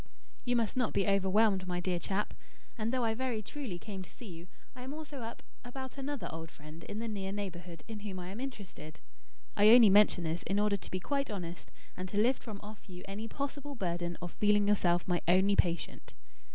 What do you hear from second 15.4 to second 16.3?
patient."